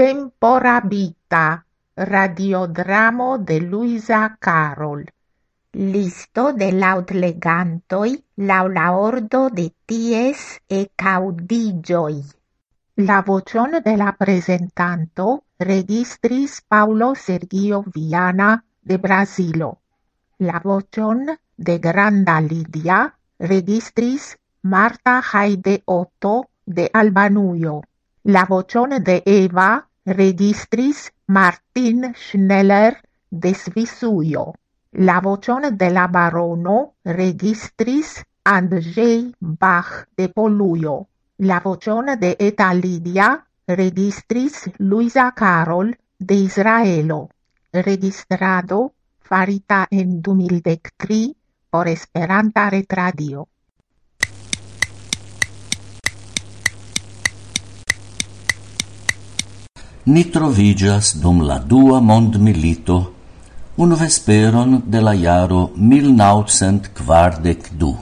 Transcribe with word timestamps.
Temporabita, 0.00 1.62
radiodramo 1.94 3.36
de 3.36 3.60
Luisa 3.60 4.38
Carol. 4.40 5.04
Listo 5.72 6.54
de 6.54 6.72
laut 6.72 7.10
legantoi 7.10 8.14
lau 8.36 8.68
la 8.68 8.92
ordo 8.96 9.50
de 9.50 9.66
ties 9.84 10.56
e 10.66 10.88
caudigioi. 10.96 12.16
La 12.96 13.20
vocion 13.20 13.76
de 13.84 13.94
la 13.98 14.14
presentanto 14.16 15.44
registris 15.58 16.62
Paulo 16.62 17.14
Sergio 17.14 17.82
Viana 17.82 18.64
de 18.80 18.96
Brasilo. 18.96 19.70
La 20.38 20.62
vocion 20.64 21.26
de 21.58 21.78
Granda 21.78 22.40
Lidia 22.40 23.02
registris 23.38 24.38
Marta 24.62 25.20
Haide 25.20 25.82
Otto 25.84 26.48
de 26.64 26.88
Albanuyo. 26.90 27.82
La 28.22 28.46
vocion 28.46 28.98
de 29.04 29.22
Eva 29.26 29.88
registris 30.04 31.12
Martin 31.26 32.14
Schneller 32.14 32.96
de 33.30 33.54
Svisuyo. 33.54 34.54
La 34.92 35.20
vocion 35.20 35.76
de 35.76 35.90
la 35.90 36.06
barono 36.08 36.94
registris 37.04 38.24
Andrzej 38.44 39.34
Bach 39.38 40.08
de 40.16 40.28
Poluyo. 40.28 41.06
La 41.38 41.60
vocion 41.60 42.06
de 42.18 42.36
Eta 42.38 42.72
Lidia 42.74 43.46
registris 43.66 44.70
Luisa 44.78 45.32
Carol 45.32 45.96
de 46.18 46.34
Israelo. 46.34 47.28
Registrado 47.72 48.94
farita 49.20 49.86
en 49.90 50.20
2003 50.22 51.32
por 51.70 51.88
Esperanta 51.88 52.68
Retradio. 52.68 53.48
ni 60.10 60.26
trovigas 60.26 61.14
dum 61.22 61.46
la 61.46 61.58
dua 61.58 62.00
mondmilito 62.00 63.12
un 63.76 63.94
vesperon 63.94 64.82
de 64.92 65.00
la 65.00 65.14
iaro 65.14 65.70
1942. 65.76 67.96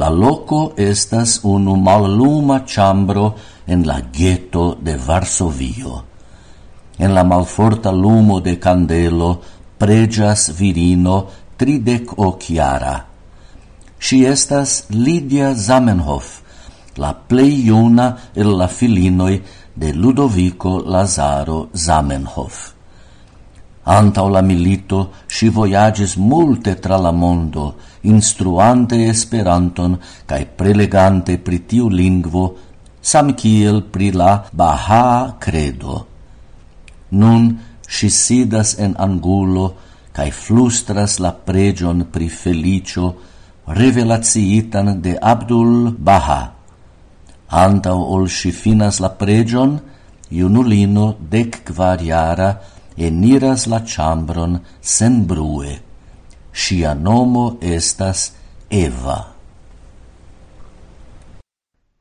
La 0.00 0.08
loco 0.08 0.72
estas 0.76 1.40
unu 1.42 1.76
malluma 1.76 2.64
chambro 2.64 3.34
en 3.66 3.86
la 3.86 4.00
ghetto 4.00 4.78
de 4.80 4.96
Varsovio. 4.96 6.04
En 6.98 7.14
la 7.14 7.24
malforta 7.24 7.92
lumo 7.92 8.40
de 8.40 8.58
candelo 8.58 9.40
pregias 9.78 10.58
virino 10.58 11.26
tridec 11.58 12.18
ociara. 12.18 13.06
Si 13.98 14.24
estas 14.24 14.86
Lidia 14.88 15.54
Zamenhof, 15.54 16.40
la 16.96 17.12
plei 17.12 17.66
iuna 17.68 18.16
el 18.34 18.56
la 18.56 18.68
filinoi 18.68 19.42
de 19.76 19.92
Ludovico 19.92 20.80
Lazaro 20.80 21.68
Zamenhof. 21.76 22.72
Antau 23.84 24.30
la 24.32 24.40
milito 24.40 25.12
si 25.28 25.48
voyages 25.48 26.16
multe 26.16 26.80
tra 26.80 26.96
la 26.96 27.12
mondo, 27.12 27.76
instruante 28.08 28.96
Esperanton 29.06 29.98
cae 30.24 30.46
prelegante 30.46 31.36
pri 31.38 31.60
tiu 31.68 31.90
lingvo, 31.92 32.56
sam 32.98 33.34
kiel 33.36 33.84
pri 33.92 34.10
la 34.16 34.48
Baha 34.50 35.36
credo. 35.38 36.06
Nun 37.12 37.52
si 37.86 38.08
sidas 38.10 38.74
en 38.80 38.96
angulo 38.98 39.76
cae 40.16 40.32
flustras 40.32 41.20
la 41.20 41.36
pregion 41.36 42.08
pri 42.10 42.32
felicio 42.32 43.14
revelaciitan 43.68 45.02
de 45.04 45.18
Abdul 45.20 45.92
Baha. 45.92 46.55
Antau 47.48 48.02
ol 48.02 48.26
si 48.28 48.50
finas 48.50 48.98
la 48.98 49.12
pregion, 49.14 49.78
iunulino 50.30 51.14
dec 51.30 51.62
quariara 51.62 52.60
eniras 52.96 53.66
la 53.70 53.84
chambron 53.84 54.58
sen 54.80 55.26
brue. 55.26 55.78
Sia 56.52 56.94
nomo 56.94 57.58
estas 57.60 58.34
Eva. 58.68 59.34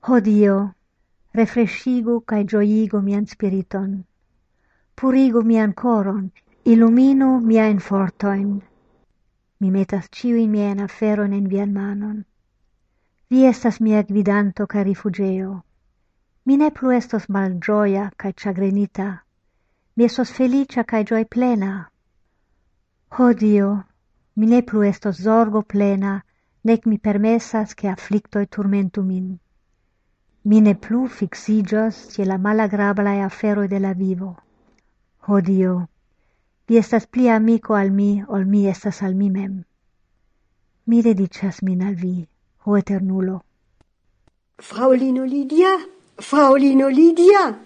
Hodio, 0.01 0.73
refrescigo 1.33 2.21
cae 2.25 2.43
gioigu 2.45 3.01
mian 3.01 3.27
spiriton. 3.27 4.03
Purigu 4.95 5.43
mian 5.43 5.73
coron, 5.73 6.31
illuminu 6.65 7.39
mian 7.39 7.79
fortoin. 7.79 8.61
Mi 9.59 9.69
metas 9.69 10.09
ciui 10.09 10.47
mien 10.47 10.79
aferon 10.79 11.33
en 11.33 11.47
vian 11.47 11.73
manon 11.73 12.25
Vi 13.27 13.45
estas 13.45 13.79
mia 13.81 14.03
gvidanto 14.03 14.67
ca 14.67 14.83
rifugeo. 14.83 15.63
Mi 16.45 16.57
ne 16.57 16.69
plu 16.69 16.91
estos 16.91 17.27
malgioia 17.27 18.11
ca 18.15 18.31
chagrenita. 18.31 19.25
Mi 19.95 20.05
estos 20.05 20.31
felicia 20.31 20.83
ca 20.83 21.03
gioi 21.03 21.25
plena. 21.25 21.89
O 23.17 23.33
Dio, 23.33 23.85
mi 24.35 24.45
ne 24.45 24.61
plu 24.61 24.83
estos 24.83 25.21
zorgo 25.21 25.63
plena, 25.63 26.23
nec 26.63 26.85
mi 26.85 26.99
permessas 26.99 27.73
che 27.73 27.87
afflictoi 27.87 28.47
turmentu 28.47 29.01
min. 29.01 29.39
Mi 30.43 30.61
ne 30.61 30.75
plu 30.75 31.07
fixigios 31.07 32.09
ce 32.13 32.25
la 32.25 32.37
malagrablae 32.37 33.23
aferoi 33.23 33.67
de 33.67 33.79
la 33.79 33.93
vivo. 33.93 34.37
O 35.27 35.41
Dio, 35.41 35.89
vi 36.67 36.77
estas 36.77 37.07
pli 37.07 37.29
amico 37.29 37.73
al 37.73 37.89
mi, 37.89 38.23
ol 38.27 38.45
mi 38.45 38.67
estas 38.67 39.01
al 39.01 39.15
mi 39.15 39.29
mem. 39.29 39.63
Mi 40.85 41.01
dedicas 41.01 41.63
min 41.63 41.81
al 41.81 41.95
vi 41.95 42.27
o 42.65 42.77
Eternulo. 42.77 43.43
Fraulino 44.57 45.23
Lidia, 45.23 45.77
fraulino 46.17 46.87
Lidia, 46.87 47.57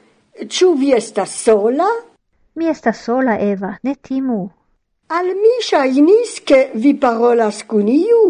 ciu 0.48 0.76
vi 0.76 0.94
estas 0.94 1.30
sola? 1.30 1.88
Mi 2.56 2.68
estas 2.68 3.04
sola, 3.04 3.38
Eva, 3.38 3.78
ne 3.84 3.96
timu. 3.96 4.50
Al 5.08 5.26
mi 5.26 5.56
shainis 5.62 6.42
che 6.44 6.72
vi 6.74 6.94
parolas 6.96 7.64
cun 7.66 7.88
iu. 7.88 8.24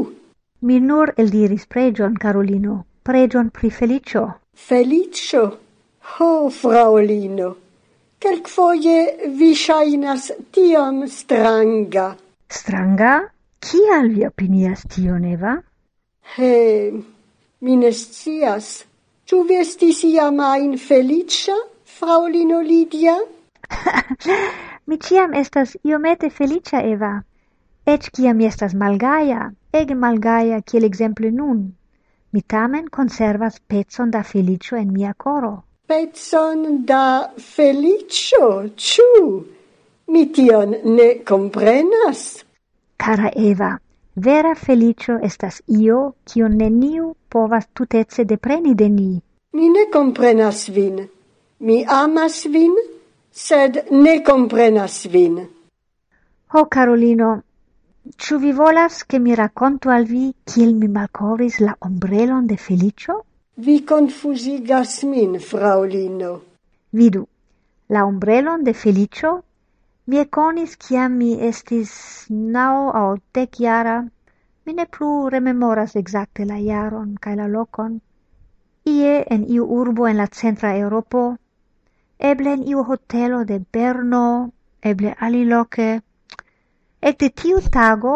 Mi 0.62 0.80
nur 0.80 1.13
eldiris 1.18 1.66
pregion, 1.66 2.16
Carolino, 2.18 2.86
pregion 3.01 3.50
pri 3.50 3.69
felicio. 3.72 4.40
Felicio? 4.53 5.59
Ho, 6.18 6.50
fraŭlino, 6.50 7.56
foie 8.46 9.30
vi 9.38 9.56
shainas 9.56 10.31
tiam 10.51 11.07
stranga. 11.07 12.16
Stranga? 12.47 13.31
Kial 13.59 14.09
vi 14.09 14.25
opinias 14.25 14.84
tion, 14.88 15.24
Eva? 15.25 15.57
He, 16.35 16.91
mi 17.62 17.75
ne 17.75 17.91
scias. 17.91 18.67
Ĉu 19.29 19.41
vi 19.47 19.57
estis 19.62 20.03
iam 20.07 20.40
ajn 20.41 20.78
felicia, 20.78 21.56
fraulino 21.97 22.62
Lidia? 22.62 23.16
mi 24.88 24.97
ciam 24.97 25.34
estas 25.34 25.75
iomete 25.84 26.29
felicia, 26.29 26.81
Eva. 26.81 27.12
Ec 27.85 28.09
kiam 28.13 28.38
mi 28.38 28.45
estas 28.45 28.73
malgaia, 28.73 29.50
ege 29.73 29.95
malgaia, 29.95 30.62
kiel 30.62 30.85
exemple 30.85 31.31
nun. 31.31 31.62
Mi 32.31 32.41
tamen 32.41 32.89
conservas 32.89 33.59
pecon 33.68 34.12
da 34.12 34.23
felicio 34.23 34.78
en 34.78 34.94
mia 34.94 35.13
coro. 35.18 35.53
Pezzon 35.89 36.85
da 36.85 37.31
felicio, 37.38 38.69
ciu? 38.78 39.45
Mi 40.13 40.25
tion 40.34 40.75
ne 40.84 41.07
comprenas? 41.25 42.44
Cara 42.97 43.31
Eva, 43.35 43.72
vera 44.19 44.53
felicio 44.56 45.18
estas 45.24 45.62
io, 45.68 46.13
kion 46.24 46.57
neniu 46.57 47.13
povas 47.30 47.68
tutece 47.74 48.25
depreni 48.25 48.75
de 48.75 48.90
ni. 48.90 49.22
Mi 49.53 49.69
ne 49.69 49.88
comprenas 49.91 50.68
vin. 50.69 51.07
Mi 51.59 51.84
amas 51.88 52.46
vin, 52.46 52.75
sed 53.31 53.80
ne 53.91 54.22
comprenas 54.24 55.06
vin. 55.12 55.40
Ho, 56.53 56.66
Carolino, 56.66 57.31
ciu 58.18 58.40
vi 58.40 58.53
volas 58.53 59.03
che 59.06 59.19
mi 59.19 59.35
racconto 59.35 59.90
al 59.90 60.06
vi 60.06 60.34
kiel 60.44 60.74
mi 60.75 60.88
malcovris 60.88 61.59
la 61.59 61.75
ombrelon 61.80 62.46
de 62.46 62.57
felicio? 62.57 63.25
Vi 63.56 63.84
confusigas 63.84 65.03
min, 65.03 65.40
fraulino. 65.40 66.41
Vidu, 66.91 67.28
la 67.88 68.06
ombrelon 68.06 68.63
de 68.63 68.74
felicio 68.74 69.44
Mi 70.09 70.17
econis 70.17 70.71
conis 70.71 70.77
ciam 70.83 71.17
mi 71.21 71.33
estis 71.47 71.89
nau 72.53 72.77
au 73.00 73.09
dec 73.38 73.59
iara, 73.63 73.97
mi 74.65 74.73
ne 74.73 74.85
plu 74.85 75.09
rememoras 75.33 75.91
exacte 76.00 76.45
la 76.51 76.56
iaron 76.67 77.09
cae 77.25 77.35
la 77.39 77.45
locon, 77.56 77.91
ie 78.94 79.11
en 79.35 79.44
iu 79.56 79.67
urbo 79.75 80.07
en 80.11 80.17
la 80.21 80.25
centra 80.39 80.71
Europo, 80.77 81.21
eble 82.31 82.53
en 82.57 82.63
iu 82.71 82.85
hotelo 82.88 83.44
de 83.51 83.59
Berno, 83.73 84.51
eble 84.81 85.13
aliloque. 85.27 85.89
Ecte 87.09 87.29
tiu 87.41 87.62
tago, 87.77 88.15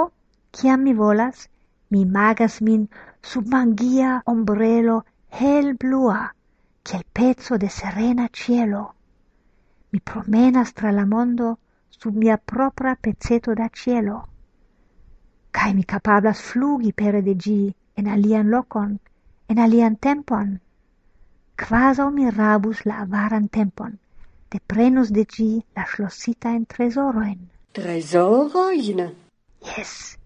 ciam 0.52 0.82
mi 0.88 0.94
volas, 1.02 1.48
mi 1.92 2.06
magas 2.06 2.56
min 2.62 2.88
sub 3.22 3.46
mangia 3.54 4.16
ombrello 4.26 4.98
hel 5.42 5.76
blua, 5.76 6.34
ciel 6.84 7.06
pezzo 7.14 7.60
de 7.66 7.70
serena 7.70 8.30
cielo. 8.42 8.84
Mi 9.92 10.00
promenas 10.00 10.74
tra 10.74 10.92
la 10.92 11.06
mondo, 11.06 11.58
sub 12.04 12.16
mia 12.18 12.38
propra 12.38 12.98
pezzeto 13.00 13.54
da 13.54 13.70
cielo. 13.70 14.28
Cae 15.52 15.74
mi 15.74 15.86
capablas 15.86 16.40
flugi 16.42 16.92
pere 16.92 17.22
de 17.22 17.36
gi 17.44 17.74
en 17.96 18.08
alian 18.08 18.50
locon, 18.50 19.00
en 19.48 19.58
alian 19.58 19.96
tempon, 19.96 20.60
Quaso 21.56 22.10
mi 22.12 22.30
rabus 22.30 22.84
la 22.84 22.96
avaran 23.06 23.48
tempon, 23.48 23.94
de 24.52 24.60
prenus 24.60 25.12
de 25.12 25.24
gi 25.34 25.64
la 25.76 25.86
schlossita 25.86 26.50
in 26.50 26.66
tresoroin. 26.66 27.40
Tresoroin? 27.72 29.00
Yes, 29.62 30.18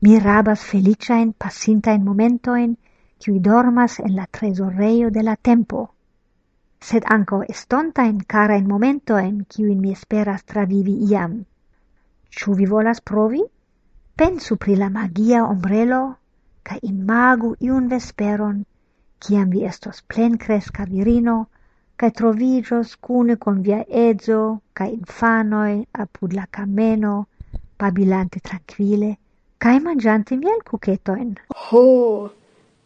mi 0.00 0.18
rabas 0.18 0.64
felicia 0.64 1.16
in 1.24 1.32
passinta 1.34 1.90
in 1.92 2.04
momentoin, 2.04 2.78
qui 3.20 3.40
dormas 3.40 3.98
en 3.98 4.14
la 4.16 4.26
tresoreio 4.26 5.10
de 5.10 5.22
la 5.22 5.36
tempo 5.36 5.95
sed 6.86 7.02
anco 7.04 7.42
estonta 7.42 8.04
encara 8.06 8.54
in 8.54 8.66
momento 8.66 9.14
momentoen 9.14 9.46
cui 9.52 9.74
mi 9.74 9.90
esperas 9.90 10.44
travivi 10.44 10.94
iam. 11.10 11.32
Ciu 12.30 12.52
vi 12.54 12.66
volas 12.66 13.00
provi? 13.00 13.42
Pensu 14.14 14.56
pri 14.56 14.76
la 14.76 14.88
magia 14.88 15.40
ombrelo, 15.44 16.02
ca 16.62 16.76
imagu 16.82 17.56
iun 17.58 17.88
vesperon, 17.88 18.62
ciam 19.18 19.50
vi 19.50 19.64
estos 19.64 20.02
plen 20.02 20.36
cresca 20.36 20.84
virino, 20.84 21.48
ca 21.96 22.10
trovigios 22.10 22.94
cune 22.96 23.36
con 23.36 23.62
via 23.62 23.82
ezo, 23.88 24.60
ca 24.72 24.84
infanoi 24.84 25.84
apud 25.90 26.32
la 26.34 26.46
cameno, 26.46 27.26
pabilante 27.76 28.38
tranquille, 28.38 29.18
ca 29.58 29.74
mangiante 29.80 30.36
miel 30.36 30.62
cucetoin. 30.62 31.34
Ho, 31.48 31.82
oh, 31.82 32.30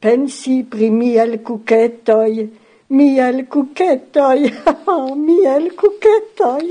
pensi 0.01 0.65
pri 0.65 0.91
miel 0.91 1.43
cucetoi, 1.43 2.51
miel 2.91 3.47
cuchetoi, 3.47 4.51
miel 5.27 5.71
cuchetoi. 5.81 6.69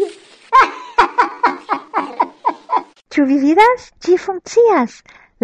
Ĉu 3.13 3.25
vi 3.29 3.37
vidas? 3.43 3.87
Ĝi 4.05 4.17
funkcias. 4.25 4.97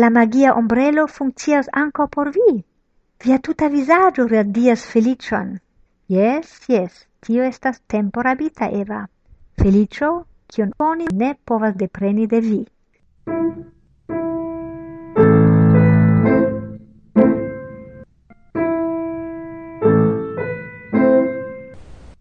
La 0.03 0.09
magia 0.17 0.53
ombrelo 0.59 1.05
funkcias 1.17 1.71
ankaŭ 1.81 2.07
por 2.15 2.31
vi. 2.35 2.51
Via 3.23 3.37
tuta 3.47 3.69
vizaĝo 3.73 4.27
radias 4.33 4.83
feliĉon. 4.91 5.55
Jes, 6.15 6.51
jes, 6.69 6.93
tio 7.25 7.47
estas 7.47 7.79
temporabita, 7.93 8.69
Eva. 8.81 9.01
Feliĉo, 9.61 10.11
kion 10.51 10.75
oni 10.91 11.07
ne 11.23 11.31
povas 11.51 11.73
depreni 11.79 12.27
de 12.27 12.39
vi. 12.49 12.61